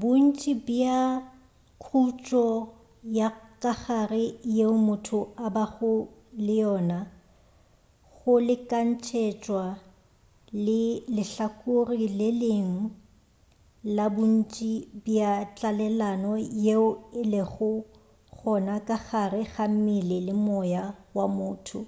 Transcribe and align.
bontši 0.00 0.52
bja 0.66 0.98
khutšo 1.84 2.46
ya 3.18 3.28
kagare 3.62 4.24
yeo 4.56 4.74
motho 4.86 5.20
a 5.44 5.46
bago 5.56 5.92
le 6.46 6.54
yona 6.64 6.98
go 8.16 8.32
lekantšetšwa 8.46 9.64
le 10.64 10.80
lehlakore 11.16 12.06
le 12.18 12.28
lengwe 12.42 12.86
la 13.96 14.06
bontši 14.16 14.72
bja 15.04 15.30
tlalelano 15.56 16.32
yeo 16.64 16.88
e 17.20 17.22
lego 17.32 17.70
gona 18.38 18.74
ka 18.86 18.96
gare 19.06 19.42
ga 19.52 19.64
mmele 19.72 20.18
le 20.26 20.34
moya 20.46 20.84
wa 21.16 21.24
motho 21.36 21.80